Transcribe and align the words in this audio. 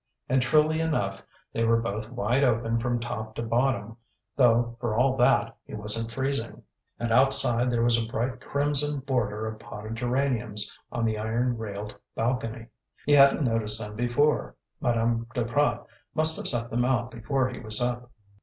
And 0.27 0.41
truly 0.41 0.81
enough, 0.81 1.21
they 1.53 1.63
were 1.63 1.79
both 1.79 2.09
wide 2.09 2.43
open 2.43 2.79
from 2.79 2.99
top 2.99 3.35
to 3.35 3.43
bottom; 3.43 3.97
though, 4.35 4.75
for 4.79 4.95
all 4.95 5.15
that, 5.17 5.55
he 5.63 5.75
wasn't 5.75 6.11
freezing. 6.11 6.63
And 6.97 7.11
outside 7.11 7.69
there 7.69 7.83
was 7.83 8.01
a 8.03 8.07
bright 8.07 8.41
crimson 8.41 9.01
border 9.01 9.45
of 9.45 9.59
potted 9.59 9.97
geraniums 9.97 10.75
on 10.91 11.05
the 11.05 11.19
iron 11.19 11.55
railed 11.55 11.95
balcony. 12.15 12.65
He 13.05 13.13
hadn't 13.13 13.43
noticed 13.43 13.79
them 13.79 13.95
before; 13.95 14.55
Madame 14.79 15.27
Duprat 15.35 15.85
must 16.15 16.35
have 16.37 16.47
set 16.47 16.71
them 16.71 16.83
out 16.83 17.11
before 17.11 17.49
he 17.49 17.59
was 17.59 17.79
up. 17.79 18.09